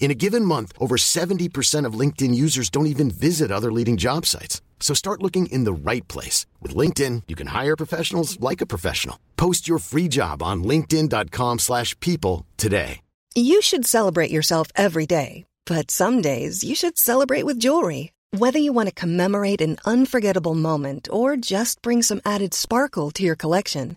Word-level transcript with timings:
In 0.00 0.10
a 0.10 0.14
given 0.14 0.46
month, 0.46 0.72
over 0.78 0.96
70% 0.96 1.84
of 1.84 1.92
LinkedIn 1.92 2.34
users 2.34 2.70
don't 2.70 2.92
even 2.94 3.10
visit 3.10 3.52
other 3.52 3.70
leading 3.70 3.98
job 3.98 4.26
sites. 4.26 4.60
So 4.80 4.94
start 4.94 5.22
looking 5.22 5.46
in 5.52 5.64
the 5.64 5.72
right 5.72 6.08
place. 6.08 6.46
With 6.60 6.74
LinkedIn, 6.74 7.24
you 7.28 7.36
can 7.36 7.48
hire 7.48 7.76
professionals 7.76 8.40
like 8.40 8.60
a 8.62 8.66
professional. 8.66 9.16
Post 9.36 9.68
your 9.68 9.78
free 9.78 10.08
job 10.08 10.42
on 10.42 10.64
linkedin.com 10.64 11.58
slash 11.58 11.94
people 12.00 12.46
today. 12.56 13.00
You 13.36 13.62
should 13.62 13.86
celebrate 13.86 14.32
yourself 14.32 14.68
every 14.74 15.06
day. 15.06 15.44
But 15.66 15.90
some 15.90 16.20
days, 16.20 16.64
you 16.64 16.74
should 16.74 16.98
celebrate 16.98 17.44
with 17.44 17.60
jewelry. 17.60 18.10
Whether 18.36 18.58
you 18.58 18.72
want 18.72 18.88
to 18.88 18.94
commemorate 18.94 19.60
an 19.60 19.76
unforgettable 19.84 20.54
moment 20.54 21.08
or 21.12 21.36
just 21.36 21.82
bring 21.82 22.02
some 22.02 22.20
added 22.24 22.54
sparkle 22.54 23.10
to 23.12 23.22
your 23.22 23.36
collection, 23.36 23.96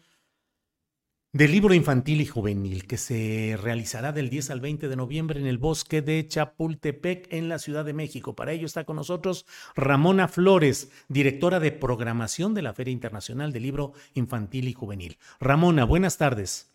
del 1.33 1.53
Libro 1.53 1.73
Infantil 1.73 2.19
y 2.19 2.25
Juvenil, 2.25 2.85
que 2.85 2.97
se 2.97 3.57
realizará 3.61 4.11
del 4.11 4.29
10 4.29 4.49
al 4.49 4.59
20 4.59 4.89
de 4.89 4.95
noviembre 4.97 5.39
en 5.39 5.47
el 5.47 5.57
bosque 5.57 6.01
de 6.01 6.27
Chapultepec, 6.27 7.31
en 7.31 7.47
la 7.47 7.57
Ciudad 7.57 7.85
de 7.85 7.93
México. 7.93 8.35
Para 8.35 8.51
ello 8.51 8.65
está 8.65 8.83
con 8.83 8.97
nosotros 8.97 9.45
Ramona 9.73 10.27
Flores, 10.27 10.91
directora 11.07 11.61
de 11.61 11.71
programación 11.71 12.53
de 12.53 12.63
la 12.63 12.73
Feria 12.73 12.91
Internacional 12.91 13.53
del 13.53 13.63
Libro 13.63 13.93
Infantil 14.13 14.67
y 14.67 14.73
Juvenil. 14.73 15.17
Ramona, 15.39 15.85
buenas 15.85 16.17
tardes. 16.17 16.69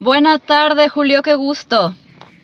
Buenas 0.00 0.40
tardes, 0.46 0.90
Julio, 0.90 1.22
qué 1.22 1.34
gusto. 1.34 1.94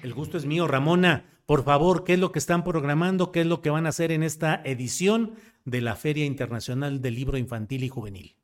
El 0.02 0.12
gusto 0.12 0.36
es 0.36 0.44
mío, 0.44 0.68
Ramona. 0.68 1.24
Por 1.46 1.64
favor, 1.64 2.04
¿qué 2.04 2.14
es 2.14 2.18
lo 2.18 2.30
que 2.30 2.40
están 2.40 2.62
programando? 2.62 3.32
¿Qué 3.32 3.40
es 3.40 3.46
lo 3.46 3.62
que 3.62 3.70
van 3.70 3.86
a 3.86 3.90
hacer 3.90 4.12
en 4.12 4.22
esta 4.22 4.60
edición 4.64 5.36
de 5.64 5.80
la 5.80 5.96
Feria 5.96 6.26
Internacional 6.26 7.00
del 7.00 7.14
Libro 7.14 7.38
Infantil 7.38 7.84
y 7.84 7.88
Juvenil? 7.88 8.36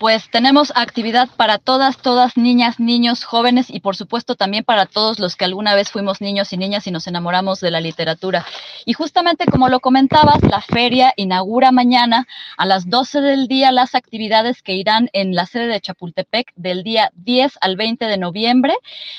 Pues 0.00 0.30
tenemos 0.30 0.72
actividad 0.76 1.28
para 1.36 1.58
todas, 1.58 1.98
todas 1.98 2.38
niñas, 2.38 2.80
niños, 2.80 3.22
jóvenes 3.22 3.66
y 3.68 3.80
por 3.80 3.96
supuesto 3.96 4.34
también 4.34 4.64
para 4.64 4.86
todos 4.86 5.18
los 5.18 5.36
que 5.36 5.44
alguna 5.44 5.74
vez 5.74 5.90
fuimos 5.90 6.22
niños 6.22 6.54
y 6.54 6.56
niñas 6.56 6.86
y 6.86 6.90
nos 6.90 7.06
enamoramos 7.06 7.60
de 7.60 7.70
la 7.70 7.82
literatura. 7.82 8.46
Y 8.86 8.94
justamente 8.94 9.44
como 9.44 9.68
lo 9.68 9.80
comentabas, 9.80 10.40
la 10.40 10.62
feria 10.62 11.12
inaugura 11.16 11.70
mañana 11.70 12.26
a 12.56 12.64
las 12.64 12.88
12 12.88 13.20
del 13.20 13.46
día 13.46 13.72
las 13.72 13.94
actividades 13.94 14.62
que 14.62 14.72
irán 14.72 15.10
en 15.12 15.34
la 15.34 15.44
sede 15.44 15.66
de 15.66 15.82
Chapultepec 15.82 16.50
del 16.56 16.82
día 16.82 17.10
10 17.16 17.58
al 17.60 17.76
20 17.76 18.06
de 18.06 18.16
noviembre, 18.16 18.74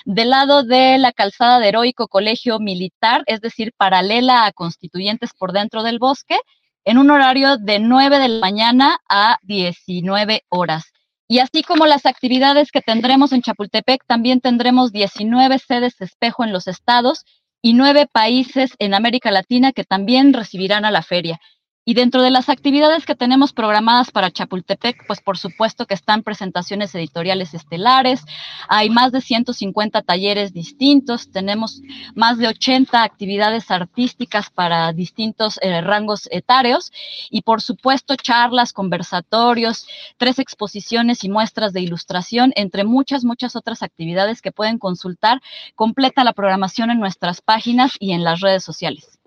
del 0.05 0.31
lado 0.31 0.63
de 0.63 0.97
la 0.97 1.11
calzada 1.11 1.59
de 1.59 1.67
Heroico 1.67 2.08
Colegio 2.08 2.58
Militar, 2.58 3.21
es 3.27 3.39
decir, 3.39 3.71
paralela 3.77 4.47
a 4.47 4.52
Constituyentes 4.52 5.30
por 5.37 5.52
dentro 5.52 5.83
del 5.83 5.99
bosque 5.99 6.39
en 6.86 6.97
un 6.97 7.11
horario 7.11 7.58
de 7.58 7.80
9 7.80 8.19
de 8.19 8.27
la 8.27 8.39
mañana 8.39 8.99
a 9.09 9.37
19 9.43 10.43
horas. 10.49 10.92
Y 11.27 11.39
así 11.39 11.64
como 11.64 11.86
las 11.86 12.05
actividades 12.05 12.71
que 12.71 12.81
tendremos 12.81 13.31
en 13.31 13.42
Chapultepec, 13.42 14.03
también 14.05 14.42
tendremos 14.42 14.91
19 14.91 15.59
sedes 15.59 15.95
de 15.97 16.05
espejo 16.05 16.43
en 16.43 16.52
los 16.52 16.67
estados 16.67 17.23
y 17.61 17.73
nueve 17.73 18.08
países 18.11 18.71
en 18.80 18.93
América 18.93 19.31
Latina 19.31 19.71
que 19.71 19.83
también 19.83 20.33
recibirán 20.33 20.83
a 20.83 20.91
la 20.91 21.03
feria. 21.03 21.39
Y 21.83 21.95
dentro 21.95 22.21
de 22.21 22.30
las 22.30 22.47
actividades 22.47 23.08
que 23.08 23.15
tenemos 23.15 23.53
programadas 23.53 24.11
para 24.11 24.30
Chapultepec, 24.30 25.08
pues 25.08 25.19
por 25.19 25.39
supuesto 25.39 25.87
que 25.87 25.95
están 25.95 26.21
presentaciones 26.21 26.93
editoriales 26.93 27.55
estelares, 27.55 28.23
hay 28.69 28.92
más 28.92 29.11
de 29.11 29.19
150 29.19 30.03
talleres 30.03 30.53
distintos, 30.53 31.31
tenemos 31.31 31.81
más 32.14 32.37
de 32.37 32.49
80 32.49 33.02
actividades 33.02 33.71
artísticas 33.71 34.52
para 34.52 34.93
distintos 34.93 35.58
eh, 35.64 35.81
rangos 35.81 36.27
etarios 36.31 36.91
y 37.31 37.41
por 37.41 37.64
supuesto 37.64 38.15
charlas, 38.15 38.73
conversatorios, 38.73 39.87
tres 40.17 40.37
exposiciones 40.37 41.23
y 41.23 41.30
muestras 41.30 41.73
de 41.73 41.81
ilustración, 41.81 42.53
entre 42.58 42.83
muchas, 42.83 43.23
muchas 43.23 43.55
otras 43.55 43.81
actividades 43.81 44.43
que 44.43 44.52
pueden 44.52 44.77
consultar. 44.77 45.41
Completa 45.73 46.23
la 46.23 46.33
programación 46.33 46.91
en 46.91 46.99
nuestras 46.99 47.41
páginas 47.41 47.93
y 47.99 48.11
en 48.11 48.23
las 48.23 48.39
redes 48.39 48.64
sociales. 48.64 49.20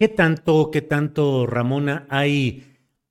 ¿Qué 0.00 0.08
tanto, 0.08 0.70
qué 0.70 0.80
tanto, 0.80 1.46
Ramona, 1.46 2.06
hay 2.08 2.64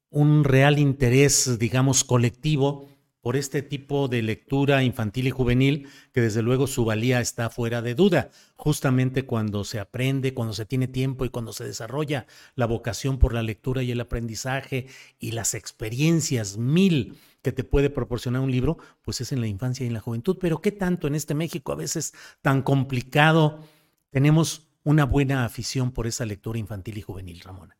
un 0.10 0.44
real 0.44 0.80
interés, 0.80 1.60
digamos, 1.60 2.04
colectivo 2.04 2.90
por 3.22 3.36
este 3.36 3.62
tipo 3.62 4.08
de 4.08 4.24
lectura 4.24 4.82
infantil 4.82 5.28
y 5.28 5.30
juvenil, 5.30 5.88
que 6.14 6.22
desde 6.22 6.42
luego 6.42 6.66
su 6.66 6.86
valía 6.86 7.22
está 7.22 7.52
fuera 7.52 7.84
de 7.84 7.94
duda, 7.94 8.32
justamente 8.56 9.28
cuando 9.28 9.66
se 9.66 9.80
aprende, 9.80 10.34
cuando 10.34 10.56
se 10.56 10.66
tiene 10.66 10.88
tiempo 10.88 11.26
y 11.26 11.30
cuando 11.30 11.54
se 11.54 11.64
desarrolla 11.64 12.26
la 12.56 12.66
vocación 12.66 13.20
por 13.20 13.36
la 13.36 13.44
lectura 13.44 13.84
y 13.84 13.92
el 13.92 14.02
aprendizaje 14.02 14.88
y 15.20 15.30
las 15.30 15.54
experiencias 15.54 16.58
mil 16.58 17.20
que 17.44 17.52
te 17.52 17.64
puede 17.64 17.92
proporcionar 17.92 18.42
un 18.42 18.50
libro, 18.50 18.80
pues 19.04 19.22
es 19.22 19.32
en 19.32 19.42
la 19.42 19.48
infancia 19.48 19.84
y 19.84 19.88
en 19.90 19.94
la 19.94 20.00
juventud. 20.00 20.40
Pero 20.42 20.60
¿qué 20.60 20.72
tanto 20.72 21.06
en 21.06 21.14
este 21.14 21.36
México 21.36 21.72
a 21.72 21.76
veces 21.76 22.16
tan 22.42 22.64
complicado 22.64 23.60
tenemos 24.10 24.69
una 24.84 25.06
buena 25.06 25.46
afición 25.46 25.92
por 25.92 26.08
esa 26.08 26.26
lectura 26.26 26.60
infantil 26.60 26.98
y 26.98 27.02
juvenil, 27.02 27.42
Ramona? 27.42 27.78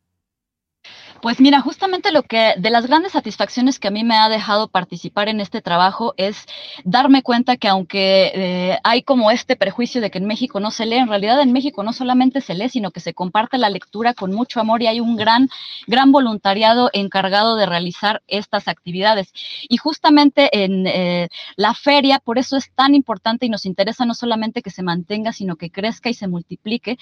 Pues 1.22 1.42
mira, 1.42 1.60
justamente 1.60 2.12
lo 2.12 2.24
que 2.24 2.54
de 2.58 2.70
las 2.70 2.88
grandes 2.88 3.12
satisfacciones 3.12 3.80
que 3.80 3.90
a 3.90 3.92
mí 3.92 4.04
me 4.04 4.16
ha 4.16 4.30
dejado 4.30 4.70
participar 4.70 5.28
en 5.28 5.42
este 5.42 5.62
trabajo 5.62 6.14
es 6.18 6.46
darme 6.86 7.24
cuenta 7.24 7.58
que 7.58 7.68
aunque 7.68 8.32
eh, 8.34 8.78
hay 8.84 9.02
como 9.02 9.30
este 9.32 9.56
prejuicio 9.58 10.00
de 10.02 10.12
que 10.12 10.20
en 10.20 10.28
México 10.28 10.60
no 10.60 10.72
se 10.72 10.86
lee, 10.86 10.96
en 10.96 11.10
realidad 11.10 11.42
en 11.42 11.52
México 11.52 11.84
no 11.84 11.92
solamente 11.92 12.42
se 12.42 12.54
lee, 12.54 12.70
sino 12.70 12.92
que 12.92 13.02
se 13.02 13.14
comparte 13.14 13.58
la 13.58 13.70
lectura 13.70 14.14
con 14.14 14.32
mucho 14.32 14.62
amor 14.62 14.82
y 14.82 14.88
hay 14.88 15.00
un 15.02 15.18
gran, 15.18 15.50
gran 15.88 16.12
voluntariado 16.12 16.90
encargado 16.94 17.56
de 17.56 17.66
realizar 17.66 18.22
estas 18.28 18.68
actividades. 18.68 19.34
Y 19.68 19.78
justamente 19.78 20.64
en 20.64 20.88
eh, 20.88 21.30
la 21.58 21.74
feria, 21.74 22.20
por 22.20 22.38
eso 22.38 22.56
es 22.56 22.72
tan 22.74 22.96
importante 22.96 23.46
y 23.46 23.50
nos 23.50 23.66
interesa 23.66 24.06
no 24.06 24.14
solamente 24.14 24.62
que 24.62 24.70
se 24.70 24.84
mantenga, 24.84 25.34
sino 25.34 25.58
que 25.58 25.70
crezca 25.70 26.10
y 26.10 26.14
se 26.14 26.28
multiplique, 26.28 26.98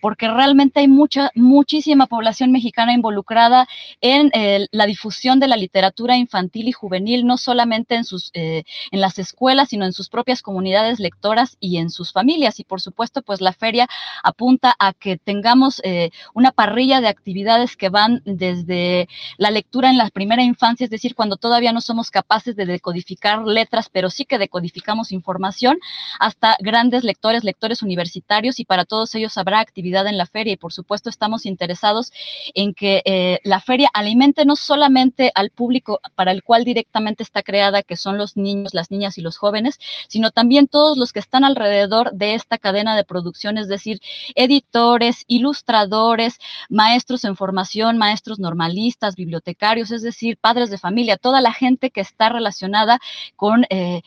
porque 0.00 0.28
realmente 0.28 0.80
hay 0.80 0.88
mucha, 0.88 1.30
muchísima 1.34 2.06
población 2.06 2.52
mexicana 2.52 2.92
involucrada 2.92 3.61
en 4.00 4.30
eh, 4.34 4.66
la 4.70 4.86
difusión 4.86 5.40
de 5.40 5.48
la 5.48 5.56
literatura 5.56 6.16
infantil 6.16 6.68
y 6.68 6.72
juvenil, 6.72 7.26
no 7.26 7.36
solamente 7.36 7.94
en, 7.94 8.04
sus, 8.04 8.30
eh, 8.34 8.64
en 8.90 9.00
las 9.00 9.18
escuelas, 9.18 9.70
sino 9.70 9.84
en 9.84 9.92
sus 9.92 10.08
propias 10.08 10.42
comunidades 10.42 11.00
lectoras 11.00 11.56
y 11.60 11.78
en 11.78 11.90
sus 11.90 12.12
familias. 12.12 12.60
Y 12.60 12.64
por 12.64 12.80
supuesto, 12.80 13.22
pues 13.22 13.40
la 13.40 13.52
feria 13.52 13.88
apunta 14.22 14.74
a 14.78 14.92
que 14.92 15.16
tengamos 15.16 15.80
eh, 15.84 16.10
una 16.34 16.52
parrilla 16.52 17.00
de 17.00 17.08
actividades 17.08 17.76
que 17.76 17.88
van 17.88 18.22
desde 18.24 19.08
la 19.38 19.50
lectura 19.50 19.90
en 19.90 19.98
la 19.98 20.10
primera 20.10 20.42
infancia, 20.42 20.84
es 20.84 20.90
decir, 20.90 21.14
cuando 21.14 21.36
todavía 21.36 21.72
no 21.72 21.80
somos 21.80 22.10
capaces 22.10 22.56
de 22.56 22.66
decodificar 22.66 23.44
letras, 23.46 23.88
pero 23.90 24.10
sí 24.10 24.24
que 24.24 24.38
decodificamos 24.38 25.12
información, 25.12 25.78
hasta 26.18 26.56
grandes 26.60 27.04
lectores, 27.04 27.44
lectores 27.44 27.82
universitarios, 27.82 28.60
y 28.60 28.64
para 28.64 28.84
todos 28.84 29.14
ellos 29.14 29.36
habrá 29.38 29.60
actividad 29.60 30.06
en 30.06 30.16
la 30.16 30.26
feria. 30.26 30.54
Y 30.54 30.56
por 30.56 30.72
supuesto, 30.72 31.10
estamos 31.10 31.46
interesados 31.46 32.12
en 32.54 32.74
que 32.74 33.02
la 33.52 33.60
feria 33.60 33.90
alimente 33.92 34.46
no 34.46 34.56
solamente 34.56 35.30
al 35.34 35.50
público 35.50 36.00
para 36.14 36.32
el 36.32 36.42
cual 36.42 36.64
directamente 36.64 37.22
está 37.22 37.42
creada, 37.42 37.82
que 37.82 37.98
son 37.98 38.16
los 38.16 38.34
niños, 38.34 38.72
las 38.72 38.90
niñas 38.90 39.18
y 39.18 39.20
los 39.20 39.36
jóvenes, 39.36 39.78
sino 40.08 40.30
también 40.30 40.68
todos 40.68 40.96
los 40.96 41.12
que 41.12 41.18
están 41.18 41.44
alrededor 41.44 42.12
de 42.12 42.34
esta 42.34 42.56
cadena 42.56 42.96
de 42.96 43.04
producción, 43.04 43.58
es 43.58 43.68
decir, 43.68 44.00
editores, 44.36 45.24
ilustradores, 45.26 46.38
maestros 46.70 47.24
en 47.24 47.36
formación, 47.36 47.98
maestros 47.98 48.38
normalistas, 48.38 49.16
bibliotecarios, 49.16 49.90
es 49.90 50.00
decir, 50.00 50.38
padres 50.38 50.70
de 50.70 50.78
familia, 50.78 51.18
toda 51.18 51.42
la 51.42 51.52
gente 51.52 51.90
que 51.90 52.00
está 52.00 52.30
relacionada 52.30 53.00
con... 53.36 53.66
Eh, 53.68 54.00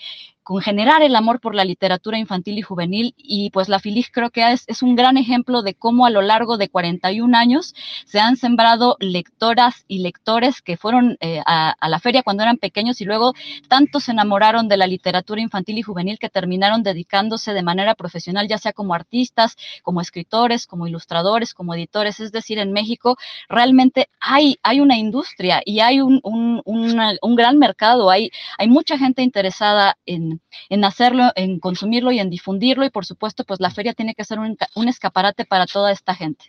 con 0.45 0.61
generar 0.61 1.01
el 1.01 1.15
amor 1.15 1.39
por 1.39 1.55
la 1.55 1.65
literatura 1.65 2.19
infantil 2.19 2.59
y 2.59 2.61
juvenil 2.61 3.15
y 3.17 3.49
pues 3.49 3.67
la 3.67 3.79
FILIG 3.79 4.11
creo 4.11 4.29
que 4.29 4.43
es, 4.51 4.83
un 4.83 4.95
gran 4.95 5.17
ejemplo 5.17 5.63
de 5.63 5.73
cómo 5.73 6.05
a 6.05 6.11
lo 6.11 6.21
largo 6.21 6.57
de 6.59 6.69
41 6.69 7.35
años 7.35 7.73
se 8.05 8.19
han 8.19 8.37
sembrado 8.37 8.95
lectoras 8.99 9.85
y 9.87 9.99
lectores 9.99 10.61
que 10.61 10.77
fueron 10.77 11.17
eh, 11.19 11.41
a, 11.47 11.75
la 11.89 11.99
feria 11.99 12.21
cuando 12.21 12.43
eran 12.43 12.57
pequeños 12.57 13.01
y 13.01 13.05
luego 13.05 13.33
tanto 13.67 13.99
se 13.99 14.11
enamoraron 14.11 14.67
de 14.67 14.77
la 14.77 14.85
literatura 14.85 15.41
infantil 15.41 15.79
y 15.79 15.81
juvenil 15.81 16.19
que 16.19 16.29
terminaron 16.29 16.83
dedicándose 16.83 17.51
de 17.53 17.63
manera 17.63 17.95
profesional, 17.95 18.47
ya 18.47 18.59
sea 18.59 18.71
como 18.71 18.93
artistas, 18.93 19.57
como 19.81 19.99
escritores, 19.99 20.67
como 20.67 20.85
ilustradores, 20.85 21.55
como 21.55 21.73
editores. 21.73 22.19
Es 22.19 22.31
decir, 22.31 22.59
en 22.59 22.71
México 22.71 23.17
realmente 23.49 24.09
hay, 24.19 24.59
hay 24.61 24.79
una 24.79 24.95
industria 24.95 25.63
y 25.65 25.79
hay 25.79 26.01
un, 26.01 26.21
un, 26.23 27.35
gran 27.35 27.57
mercado, 27.57 28.11
hay, 28.11 28.29
hay 28.59 28.67
mucha 28.67 28.95
gente 28.99 29.23
interesada 29.23 29.97
en, 30.05 30.34
en, 30.69 30.83
hacerlo, 30.83 31.31
en 31.35 31.59
consumirlo 31.59 32.11
y 32.11 32.19
en 32.19 32.29
difundirlo 32.29 32.85
y 32.85 32.89
por 32.89 33.05
supuesto 33.05 33.43
pues 33.43 33.59
la 33.59 33.71
feria 33.71 33.93
tiene 33.93 34.15
que 34.15 34.23
ser 34.23 34.39
un, 34.39 34.87
escaparate 34.87 35.45
para 35.45 35.65
toda 35.65 35.91
esta 35.91 36.15
gente. 36.15 36.45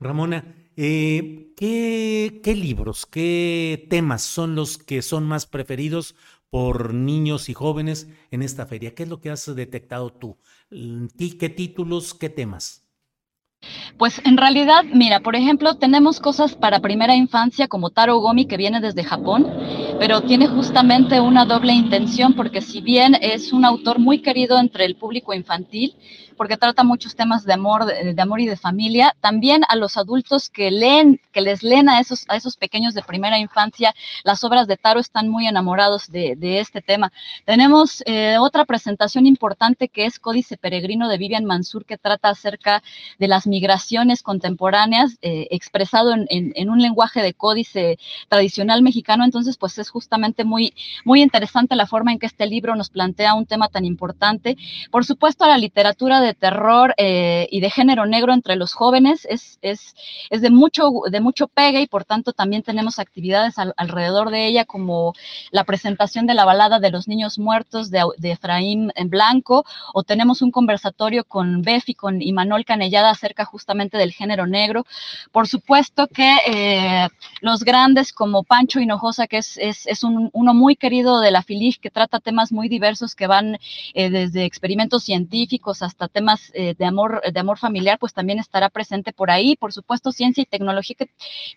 Ramona, 0.00 0.44
eh, 0.76 1.52
¿qué, 1.56 2.54
libros, 2.56 3.06
qué 3.06 3.86
temas 3.90 4.22
son 4.22 4.54
los 4.54 4.78
que 4.78 5.02
son 5.02 5.24
más 5.24 5.46
preferidos 5.46 6.14
por 6.50 6.94
niños 6.94 7.48
y 7.48 7.54
jóvenes 7.54 8.08
en 8.30 8.42
esta 8.42 8.66
feria? 8.66 8.94
¿Qué 8.94 9.04
es 9.04 9.08
lo 9.08 9.20
que 9.20 9.30
has 9.30 9.54
detectado 9.54 10.12
tú? 10.12 10.36
¿Qué 10.70 11.48
títulos, 11.48 12.14
qué 12.14 12.28
temas? 12.28 12.83
Pues 13.96 14.20
en 14.24 14.36
realidad, 14.36 14.84
mira, 14.92 15.20
por 15.20 15.36
ejemplo, 15.36 15.74
tenemos 15.74 16.20
cosas 16.20 16.54
para 16.56 16.80
primera 16.80 17.14
infancia 17.14 17.68
como 17.68 17.90
Taro 17.90 18.18
Gomi 18.18 18.46
que 18.46 18.56
viene 18.56 18.80
desde 18.80 19.04
Japón, 19.04 19.46
pero 19.98 20.22
tiene 20.22 20.48
justamente 20.48 21.20
una 21.20 21.44
doble 21.44 21.72
intención 21.72 22.34
porque 22.34 22.60
si 22.60 22.80
bien 22.80 23.16
es 23.20 23.52
un 23.52 23.64
autor 23.64 23.98
muy 23.98 24.20
querido 24.20 24.58
entre 24.58 24.84
el 24.84 24.96
público 24.96 25.32
infantil, 25.32 25.94
porque 26.36 26.56
trata 26.56 26.84
muchos 26.84 27.14
temas 27.14 27.44
de 27.44 27.52
amor, 27.52 27.86
de, 27.86 28.20
amor 28.20 28.40
y 28.40 28.46
de 28.46 28.56
familia. 28.56 29.14
También 29.20 29.62
a 29.68 29.76
los 29.76 29.96
adultos 29.96 30.50
que 30.50 30.70
leen, 30.70 31.20
que 31.32 31.40
les 31.40 31.62
leen 31.62 31.88
a 31.88 32.00
esos, 32.00 32.24
a 32.28 32.36
esos 32.36 32.56
pequeños 32.56 32.94
de 32.94 33.02
primera 33.02 33.38
infancia, 33.38 33.94
las 34.22 34.44
obras 34.44 34.66
de 34.66 34.76
Taro 34.76 35.00
están 35.00 35.28
muy 35.28 35.46
enamorados 35.46 36.10
de, 36.10 36.36
este 36.58 36.80
tema. 36.80 37.12
Tenemos 37.44 38.02
eh, 38.06 38.36
otra 38.38 38.64
presentación 38.64 39.26
importante 39.26 39.88
que 39.88 40.06
es 40.06 40.18
Códice 40.18 40.56
Peregrino 40.56 41.08
de 41.08 41.18
Vivian 41.18 41.44
Mansur, 41.44 41.84
que 41.84 41.98
trata 41.98 42.28
acerca 42.28 42.82
de 43.18 43.28
las 43.28 43.46
migraciones 43.46 44.22
contemporáneas, 44.22 45.18
eh, 45.22 45.48
expresado 45.50 46.14
en, 46.14 46.70
un 46.70 46.80
lenguaje 46.80 47.22
de 47.22 47.34
códice 47.34 47.98
tradicional 48.28 48.82
mexicano. 48.82 49.24
Entonces, 49.24 49.56
pues 49.56 49.78
es 49.78 49.90
justamente 49.90 50.44
muy, 50.44 50.74
muy 51.04 51.22
interesante 51.22 51.76
la 51.76 51.86
forma 51.86 52.12
en 52.12 52.18
que 52.18 52.26
este 52.26 52.46
libro 52.46 52.74
nos 52.76 52.90
plantea 52.90 53.34
un 53.34 53.46
tema 53.46 53.68
tan 53.68 53.84
importante. 53.84 54.56
Por 54.90 55.04
supuesto, 55.04 55.46
la 55.46 55.58
literatura 55.58 56.20
de 56.24 56.34
terror 56.34 56.94
eh, 56.96 57.48
y 57.50 57.60
de 57.60 57.70
género 57.70 58.06
negro 58.06 58.32
entre 58.32 58.56
los 58.56 58.72
jóvenes 58.72 59.26
es, 59.30 59.58
es, 59.62 59.94
es, 60.30 60.40
de, 60.40 60.50
mucho, 60.50 60.90
de 61.10 61.20
mucho 61.20 61.46
pegue 61.46 61.80
y 61.80 61.86
por 61.86 62.04
tanto 62.04 62.32
también 62.32 62.62
tenemos 62.62 62.98
actividades 62.98 63.54
alrededor 63.76 64.30
de 64.30 64.46
ella 64.46 64.64
como 64.64 65.14
la 65.50 65.64
presentación 65.64 66.26
de 66.26 66.34
la 66.34 66.44
balada 66.44 66.80
de 66.80 66.90
los 66.90 67.08
niños 67.08 67.38
muertos 67.38 67.90
de, 67.90 68.02
de 68.18 68.32
Efraín 68.32 68.92
en 68.94 69.10
Blanco 69.10 69.64
o 69.92 70.02
tenemos 70.02 70.42
un 70.42 70.50
conversatorio 70.50 71.24
con 71.24 71.62
Bef 71.62 71.88
y 71.88 71.94
con 71.94 72.22
Imanol 72.22 72.64
Canellada 72.64 73.10
acerca 73.10 73.44
justamente 73.44 73.98
del 73.98 74.12
género 74.12 74.46
negro. 74.46 74.86
Por 75.32 75.48
supuesto 75.48 76.06
que 76.08 76.36
eh, 76.46 77.08
los 77.40 77.64
grandes 77.64 78.12
como 78.12 78.42
Pancho 78.42 78.80
Hinojosa, 78.80 79.26
que 79.26 79.38
es, 79.38 79.58
es, 79.58 79.86
es 79.86 80.04
un, 80.04 80.30
uno 80.32 80.54
muy 80.54 80.76
querido 80.76 81.20
de 81.20 81.30
la 81.30 81.42
FILIG, 81.42 81.80
que 81.80 81.90
trata 81.90 82.20
temas 82.20 82.52
muy 82.52 82.68
diversos 82.68 83.14
que 83.14 83.26
van 83.26 83.58
eh, 83.94 84.10
desde 84.10 84.44
experimentos 84.44 85.04
científicos 85.04 85.82
hasta 85.82 86.08
temas 86.14 86.52
eh, 86.54 86.74
de 86.78 86.84
amor, 86.86 87.20
de 87.30 87.40
amor 87.40 87.58
familiar, 87.58 87.98
pues 87.98 88.14
también 88.14 88.38
estará 88.38 88.70
presente 88.70 89.12
por 89.12 89.30
ahí. 89.30 89.56
Por 89.56 89.72
supuesto, 89.72 90.12
ciencia 90.12 90.42
y 90.42 90.46
tecnología, 90.46 90.96
que 90.96 91.10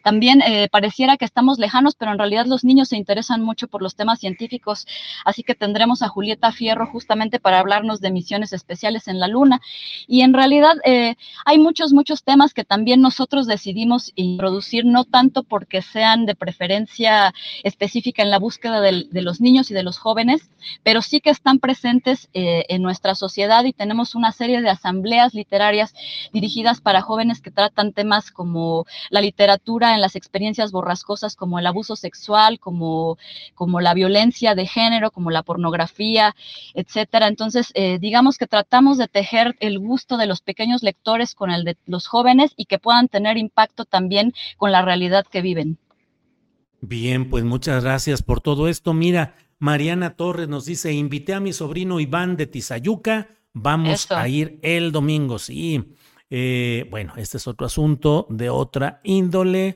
también 0.03 0.41
eh, 0.41 0.67
pareciera 0.69 1.15
que 1.15 1.25
estamos 1.25 1.59
lejanos, 1.59 1.95
pero 1.95 2.11
en 2.11 2.17
realidad 2.17 2.47
los 2.47 2.63
niños 2.63 2.89
se 2.89 2.97
interesan 2.97 3.43
mucho 3.43 3.67
por 3.67 3.81
los 3.83 3.95
temas 3.95 4.19
científicos. 4.19 4.87
Así 5.23 5.43
que 5.43 5.53
tendremos 5.53 6.01
a 6.01 6.09
Julieta 6.09 6.51
Fierro 6.51 6.87
justamente 6.87 7.39
para 7.39 7.59
hablarnos 7.59 8.01
de 8.01 8.09
misiones 8.11 8.51
especiales 8.51 9.07
en 9.07 9.19
la 9.19 9.27
Luna. 9.27 9.61
Y 10.07 10.21
en 10.21 10.33
realidad 10.33 10.75
eh, 10.83 11.15
hay 11.45 11.59
muchos, 11.59 11.93
muchos 11.93 12.23
temas 12.23 12.53
que 12.55 12.65
también 12.65 12.99
nosotros 12.99 13.45
decidimos 13.45 14.11
introducir, 14.15 14.85
no 14.85 15.05
tanto 15.05 15.43
porque 15.43 15.83
sean 15.83 16.25
de 16.25 16.35
preferencia 16.35 17.33
específica 17.63 18.23
en 18.23 18.31
la 18.31 18.39
búsqueda 18.39 18.81
de, 18.81 19.05
de 19.11 19.21
los 19.21 19.39
niños 19.39 19.69
y 19.69 19.75
de 19.75 19.83
los 19.83 19.99
jóvenes, 19.99 20.49
pero 20.81 21.03
sí 21.03 21.21
que 21.21 21.29
están 21.29 21.59
presentes 21.59 22.29
en 22.33 22.81
nuestra 22.81 23.13
sociedad 23.13 23.63
y 23.65 23.73
tenemos 23.73 24.15
una 24.15 24.31
serie 24.31 24.46
de 24.47 24.69
asambleas 24.69 25.33
literarias 25.33 25.93
dirigidas 26.33 26.81
para 26.81 27.01
jóvenes 27.01 27.41
que 27.41 27.51
tratan 27.51 27.93
temas 27.93 28.31
como 28.31 28.85
la 29.09 29.21
literatura 29.21 29.93
en 29.93 30.01
las 30.01 30.15
experiencias 30.15 30.71
borrascosas, 30.71 31.35
como 31.35 31.59
el 31.59 31.67
abuso 31.67 31.95
sexual, 31.95 32.59
como, 32.59 33.17
como 33.55 33.81
la 33.81 33.93
violencia 33.93 34.55
de 34.55 34.65
género, 34.65 35.11
como 35.11 35.31
la 35.31 35.43
pornografía, 35.43 36.35
etcétera. 36.73 37.27
Entonces, 37.27 37.71
eh, 37.73 37.99
digamos 37.99 38.37
que 38.37 38.47
tratamos 38.47 38.97
de 38.97 39.07
tejer 39.07 39.55
el 39.59 39.79
gusto 39.79 40.17
de 40.17 40.27
los 40.27 40.41
pequeños 40.41 40.83
lectores 40.83 41.35
con 41.35 41.51
el 41.51 41.63
de 41.63 41.77
los 41.85 42.07
jóvenes 42.07 42.53
y 42.55 42.65
que 42.65 42.79
puedan 42.79 43.07
tener 43.07 43.37
impacto 43.37 43.85
también 43.85 44.33
con 44.57 44.71
la 44.71 44.81
realidad 44.81 45.25
que 45.29 45.41
viven. 45.41 45.77
Bien, 46.81 47.29
pues 47.29 47.43
muchas 47.43 47.83
gracias 47.83 48.21
por 48.21 48.39
todo 48.39 48.67
esto. 48.67 48.93
Mira, 48.93 49.35
Mariana 49.59 50.15
Torres 50.15 50.47
nos 50.47 50.65
dice, 50.65 50.93
invité 50.93 51.33
a 51.33 51.39
mi 51.39 51.53
sobrino 51.53 51.99
Iván 51.99 52.37
de 52.37 52.45
Tizayuca 52.45 53.36
Vamos 53.59 54.11
a 54.11 54.27
ir 54.27 54.59
el 54.61 54.91
domingo, 54.91 55.39
sí. 55.39 55.95
Eh, 56.29 56.85
bueno, 56.91 57.13
este 57.17 57.37
es 57.37 57.47
otro 57.47 57.65
asunto 57.65 58.27
de 58.29 58.49
otra 58.49 58.99
índole. 59.03 59.75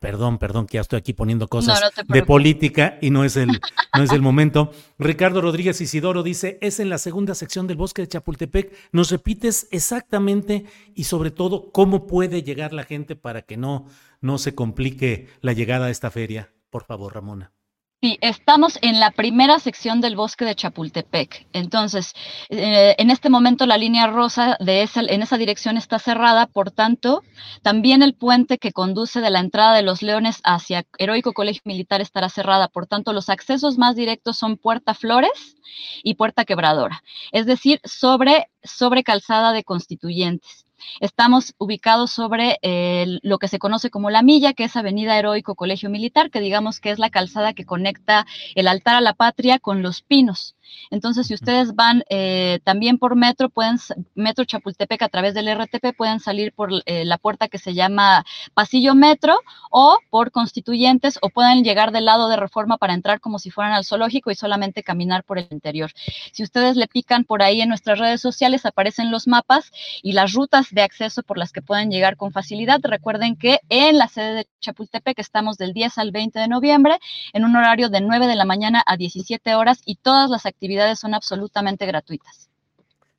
perdón, 0.00 0.38
perdón, 0.38 0.66
que 0.66 0.76
ya 0.76 0.80
estoy 0.80 0.98
aquí 0.98 1.12
poniendo 1.12 1.48
cosas 1.48 1.82
de 2.06 2.22
política 2.22 2.98
y 3.02 3.10
no 3.10 3.24
es, 3.24 3.36
el, 3.36 3.60
no 3.94 4.02
es 4.02 4.12
el 4.12 4.22
momento. 4.28 4.70
Ricardo 4.98 5.40
Rodríguez 5.40 5.80
Isidoro 5.80 6.22
dice, 6.22 6.58
es 6.62 6.80
en 6.80 6.88
la 6.88 6.98
segunda 6.98 7.34
sección 7.34 7.66
del 7.66 7.76
bosque 7.76 8.02
de 8.02 8.08
Chapultepec. 8.08 8.74
¿Nos 8.92 9.10
repites 9.10 9.68
exactamente 9.70 10.64
y 10.94 11.04
sobre 11.04 11.30
todo 11.30 11.70
cómo 11.72 12.06
puede 12.06 12.42
llegar 12.42 12.72
la 12.72 12.84
gente 12.84 13.16
para 13.16 13.42
que 13.42 13.56
no, 13.56 13.86
no 14.20 14.38
se 14.38 14.54
complique 14.54 15.28
la 15.40 15.52
llegada 15.52 15.86
a 15.86 15.90
esta 15.90 16.10
feria? 16.10 16.52
Por 16.70 16.84
favor, 16.84 17.14
Ramona. 17.14 17.52
Sí, 18.00 18.16
estamos 18.20 18.78
en 18.82 19.00
la 19.00 19.10
primera 19.10 19.58
sección 19.58 20.00
del 20.00 20.14
bosque 20.14 20.44
de 20.44 20.54
Chapultepec. 20.54 21.48
Entonces, 21.52 22.12
eh, 22.48 22.94
en 22.96 23.10
este 23.10 23.28
momento 23.28 23.66
la 23.66 23.76
línea 23.76 24.06
rosa 24.06 24.56
de 24.60 24.82
esa, 24.82 25.00
en 25.00 25.20
esa 25.20 25.36
dirección 25.36 25.76
está 25.76 25.98
cerrada, 25.98 26.46
por 26.46 26.70
tanto, 26.70 27.24
también 27.62 28.02
el 28.04 28.14
puente 28.14 28.58
que 28.58 28.70
conduce 28.70 29.20
de 29.20 29.30
la 29.30 29.40
entrada 29.40 29.74
de 29.74 29.82
los 29.82 30.02
Leones 30.02 30.40
hacia 30.44 30.86
Heroico 30.96 31.32
Colegio 31.32 31.62
Militar 31.64 32.00
estará 32.00 32.28
cerrada. 32.28 32.68
Por 32.68 32.86
tanto, 32.86 33.12
los 33.12 33.28
accesos 33.30 33.78
más 33.78 33.96
directos 33.96 34.38
son 34.38 34.58
Puerta 34.58 34.94
Flores 34.94 35.56
y 36.04 36.14
Puerta 36.14 36.44
Quebradora, 36.44 37.02
es 37.32 37.46
decir, 37.46 37.80
sobre, 37.82 38.48
sobre 38.62 39.02
calzada 39.02 39.52
de 39.52 39.64
constituyentes. 39.64 40.67
Estamos 41.00 41.54
ubicados 41.58 42.10
sobre 42.10 42.58
lo 43.22 43.38
que 43.38 43.48
se 43.48 43.58
conoce 43.58 43.90
como 43.90 44.10
la 44.10 44.22
milla, 44.22 44.52
que 44.52 44.64
es 44.64 44.76
Avenida 44.76 45.18
Heroico 45.18 45.54
Colegio 45.54 45.90
Militar, 45.90 46.30
que 46.30 46.40
digamos 46.40 46.80
que 46.80 46.90
es 46.90 46.98
la 46.98 47.10
calzada 47.10 47.54
que 47.54 47.64
conecta 47.64 48.26
el 48.54 48.68
altar 48.68 48.96
a 48.96 49.00
la 49.00 49.14
patria 49.14 49.58
con 49.58 49.82
los 49.82 50.02
pinos. 50.02 50.54
Entonces, 50.90 51.26
si 51.26 51.34
ustedes 51.34 51.74
van 51.74 52.04
eh, 52.08 52.60
también 52.64 52.98
por 52.98 53.16
metro, 53.16 53.48
pueden, 53.48 53.78
metro 54.14 54.44
Chapultepec 54.44 55.02
a 55.02 55.08
través 55.08 55.34
del 55.34 55.48
RTP, 55.48 55.96
pueden 55.96 56.20
salir 56.20 56.52
por 56.52 56.70
eh, 56.86 57.04
la 57.04 57.18
puerta 57.18 57.48
que 57.48 57.58
se 57.58 57.74
llama 57.74 58.24
Pasillo 58.54 58.94
Metro 58.94 59.38
o 59.70 59.98
por 60.10 60.30
Constituyentes 60.30 61.18
o 61.22 61.28
pueden 61.28 61.64
llegar 61.64 61.92
del 61.92 62.06
lado 62.06 62.28
de 62.28 62.36
Reforma 62.36 62.78
para 62.78 62.94
entrar 62.94 63.20
como 63.20 63.38
si 63.38 63.50
fueran 63.50 63.72
al 63.72 63.84
zoológico 63.84 64.30
y 64.30 64.34
solamente 64.34 64.82
caminar 64.82 65.24
por 65.24 65.38
el 65.38 65.48
interior. 65.50 65.90
Si 66.32 66.42
ustedes 66.42 66.76
le 66.76 66.88
pican 66.88 67.24
por 67.24 67.42
ahí 67.42 67.60
en 67.60 67.68
nuestras 67.68 67.98
redes 67.98 68.20
sociales, 68.20 68.64
aparecen 68.66 69.10
los 69.10 69.26
mapas 69.26 69.70
y 70.02 70.12
las 70.12 70.32
rutas 70.32 70.68
de 70.70 70.82
acceso 70.82 71.22
por 71.22 71.38
las 71.38 71.52
que 71.52 71.62
pueden 71.62 71.90
llegar 71.90 72.16
con 72.16 72.32
facilidad. 72.32 72.80
Recuerden 72.82 73.36
que 73.36 73.60
en 73.68 73.98
la 73.98 74.08
sede 74.08 74.34
de 74.34 74.46
Chapultepec 74.60 75.18
estamos 75.18 75.56
del 75.58 75.72
10 75.72 75.98
al 75.98 76.12
20 76.12 76.38
de 76.38 76.48
noviembre 76.48 76.98
en 77.32 77.44
un 77.44 77.56
horario 77.56 77.88
de 77.88 78.00
9 78.00 78.26
de 78.26 78.36
la 78.36 78.44
mañana 78.44 78.82
a 78.86 78.96
17 78.96 79.54
horas 79.54 79.82
y 79.84 79.96
todas 79.96 80.30
las 80.30 80.46
actividades 80.46 80.57
son 80.96 81.14
absolutamente 81.14 81.86
gratuitas. 81.86 82.50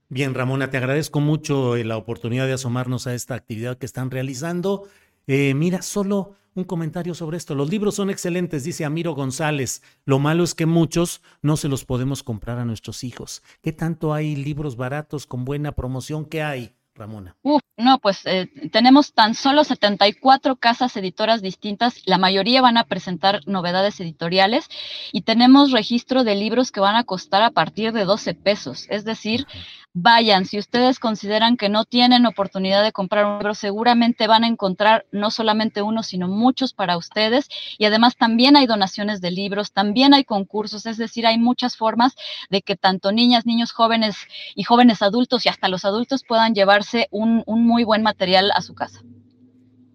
Bien, 0.09 0.33
Ramona, 0.33 0.71
te 0.71 0.77
agradezco 0.77 1.19
mucho 1.19 1.75
eh, 1.75 1.83
la 1.83 1.97
oportunidad 1.97 2.47
de 2.47 2.53
asomarnos 2.53 3.05
a 3.05 3.13
esta 3.13 3.35
actividad 3.35 3.77
que 3.77 3.85
están 3.85 4.09
realizando. 4.09 4.87
Eh, 5.27 5.53
mira, 5.53 5.83
solo 5.83 6.35
un 6.55 6.63
comentario 6.63 7.13
sobre 7.13 7.37
esto. 7.37 7.53
Los 7.53 7.69
libros 7.69 7.95
son 7.95 8.09
excelentes, 8.09 8.63
dice 8.63 8.85
Amiro 8.85 9.13
González. 9.13 9.83
Lo 10.05 10.17
malo 10.17 10.43
es 10.43 10.55
que 10.55 10.65
muchos 10.65 11.21
no 11.43 11.57
se 11.57 11.67
los 11.67 11.85
podemos 11.85 12.23
comprar 12.23 12.57
a 12.57 12.65
nuestros 12.65 13.03
hijos. 13.03 13.43
¿Qué 13.61 13.71
tanto 13.71 14.13
hay 14.13 14.35
libros 14.35 14.75
baratos 14.75 15.27
con 15.27 15.45
buena 15.45 15.73
promoción? 15.73 16.25
¿Qué 16.25 16.41
hay? 16.41 16.75
Ramona? 16.99 17.35
Uf, 17.41 17.61
no, 17.77 17.97
pues 17.99 18.25
eh, 18.25 18.49
tenemos 18.71 19.13
tan 19.13 19.33
solo 19.33 19.63
74 19.63 20.57
casas 20.57 20.95
editoras 20.97 21.41
distintas, 21.41 22.01
la 22.05 22.17
mayoría 22.17 22.61
van 22.61 22.77
a 22.77 22.83
presentar 22.83 23.41
novedades 23.47 23.99
editoriales 23.99 24.67
y 25.11 25.21
tenemos 25.21 25.71
registro 25.71 26.23
de 26.23 26.35
libros 26.35 26.71
que 26.71 26.81
van 26.81 26.95
a 26.95 27.05
costar 27.05 27.41
a 27.41 27.51
partir 27.51 27.93
de 27.93 28.05
12 28.05 28.33
pesos, 28.35 28.85
es 28.89 29.05
decir, 29.05 29.47
vayan, 29.93 30.45
si 30.45 30.59
ustedes 30.59 30.99
consideran 30.99 31.57
que 31.57 31.69
no 31.69 31.83
tienen 31.83 32.25
oportunidad 32.25 32.83
de 32.83 32.91
comprar 32.91 33.25
un 33.25 33.39
libro, 33.39 33.53
seguramente 33.53 34.27
van 34.27 34.43
a 34.43 34.47
encontrar 34.47 35.05
no 35.11 35.31
solamente 35.31 35.81
uno, 35.81 36.03
sino 36.03 36.27
muchos 36.27 36.73
para 36.73 36.97
ustedes. 36.97 37.49
Y 37.77 37.85
además 37.85 38.15
también 38.15 38.55
hay 38.55 38.67
donaciones 38.67 39.19
de 39.21 39.31
libros, 39.31 39.71
también 39.71 40.13
hay 40.13 40.23
concursos, 40.23 40.85
es 40.85 40.97
decir, 40.97 41.25
hay 41.25 41.37
muchas 41.37 41.75
formas 41.75 42.15
de 42.49 42.61
que 42.61 42.75
tanto 42.75 43.11
niñas, 43.11 43.45
niños 43.45 43.71
jóvenes 43.71 44.15
y 44.55 44.63
jóvenes 44.63 45.01
adultos 45.01 45.45
y 45.45 45.49
hasta 45.49 45.69
los 45.69 45.85
adultos 45.85 46.23
puedan 46.27 46.53
llevarse 46.53 46.88
un, 47.11 47.43
un 47.45 47.65
muy 47.65 47.83
buen 47.83 48.03
material 48.03 48.51
a 48.55 48.61
su 48.61 48.75
casa. 48.75 49.01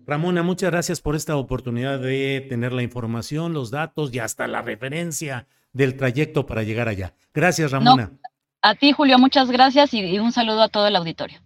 Ramona, 0.07 0.43
muchas 0.43 0.71
gracias 0.71 1.01
por 1.01 1.17
esta 1.17 1.37
oportunidad 1.37 1.99
de 1.99 2.45
tener 2.49 2.73
la 2.73 2.83
información, 2.83 3.55
los 3.55 3.71
datos 3.71 4.13
y 4.13 4.19
hasta 4.19 4.47
la 4.47 4.61
referencia 4.61 5.47
del 5.73 5.97
trayecto 5.97 6.47
para 6.47 6.63
llegar 6.63 6.89
allá. 6.89 7.15
Gracias, 7.33 7.71
Ramona. 7.71 8.13
A 8.61 8.75
ti, 8.75 8.93
Julio, 8.93 9.19
muchas 9.19 9.51
gracias 9.51 9.93
y, 9.93 10.19
un 10.19 10.33
saludo 10.33 10.63
a 10.63 10.69
todo 10.69 10.87
el 10.87 10.97
auditorio. 10.97 11.39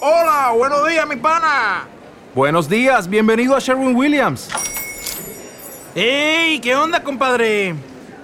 Hola, 0.00 0.52
buenos 0.56 0.88
días, 0.88 1.08
mi 1.08 1.16
pana. 1.16 1.88
Buenos 2.34 2.68
días, 2.68 3.08
bienvenido 3.08 3.56
a 3.56 3.58
Sherwin 3.58 3.96
Williams. 3.96 4.48
¡Ey! 5.94 6.60
¿Qué 6.60 6.76
onda, 6.76 7.02
compadre? 7.02 7.74